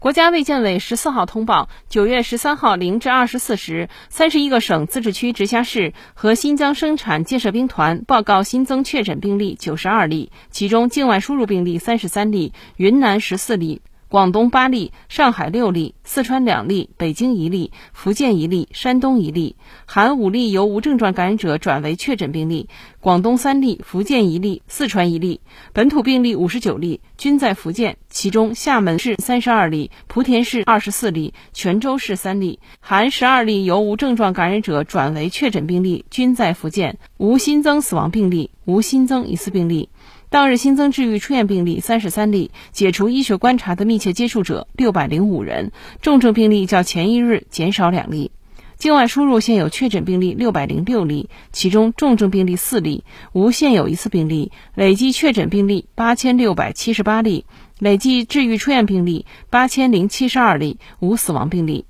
[0.00, 13.82] 国家卫健委十四号通报，九月十三号零至二十四时，三十一个省、自治区、直辖市和新疆生产建设兵团报告新增确诊病例九十二例，其中境外输入病例三十三例，云南十四例。
[14.10, 22.70] 广东八例，上海六例，四川两例，北京一例，福建一例，山东一例，含五例由无症状感染者转为确诊病例。
[23.00, 25.40] 广东三例，福建一例，四川一例。
[25.72, 39.90] 本土病例五十九例，均在福建，其中厦门市三十二例，莆田市二十四例，泉州市三例，含十二例由无症状感染者转为确诊病例，均在福建，无新增死亡病例，无新增疑似病例。
[40.28, 45.70] 当日新增治愈出院病例三十三例，解除医学观察的密切接触者六百零五人，
[46.02, 48.32] 重症病例较前一日减少两例。
[48.78, 57.44] 境外输入现有确诊病例六百零六例，其中重症病例四例，无现有疑似病例，累计确诊病例八千六百七十八例，
[57.80, 61.86] 累计治愈出院病例八千零七十二例，无死亡病例。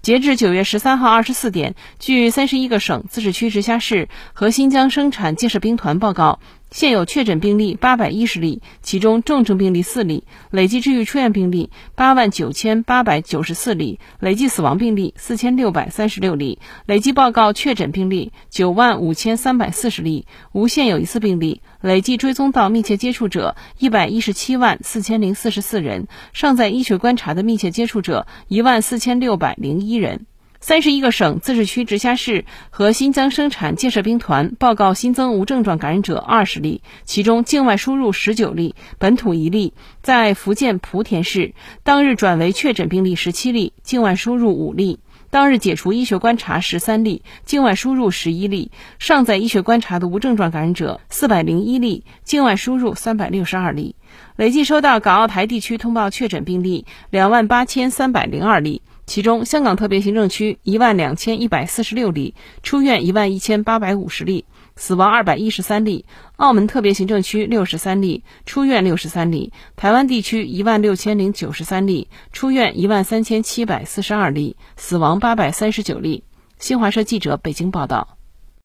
[0.00, 6.38] 截至九月十三号二十四点，据三十一个省、自治区、直辖市和新疆生产建设兵团报告，
[6.70, 30.26] 现有确诊病例八百一十例，其中重症病例四例，累计治愈出院病例八万九千八百九十四例，累计死亡病例四千六百三十六例，累计报告确诊病例九万五千三百四十例，无现有疑似病例，累计追踪到密切接触者一百一十七万四千零四十四人，尚在医学观察的密切接触者一万四千六百零一人。
[30.60, 44.98] 三十一个省、自治区、直辖市和新疆生产建设兵团报告新增无症状感染者二十例，其中境外输入十九例，本土一例，在福建莆田市，当日转为确诊病例十七例，境外输入五例，
[45.30, 53.94] 当日解除医学观察十三例，境外输入十一例，尚在医学观察的无症状感染者四百零一例，境外输入三百六十二例，
[54.34, 58.82] 累计收到港澳台地区通报确诊病例两万八千三百零二例。
[59.08, 64.44] 其中，香港特别行政区一万两千一百四十六例，出院一万一千八百五十例，
[64.76, 66.04] 死亡二百一十三例；
[66.36, 76.24] 澳门特别行政区六十三例，出院六十三例；台湾地区一万六千零九十三例，出院一万三千七百四十二例，死亡八百三十九例。
[76.58, 78.17] 新华社记者北京报道。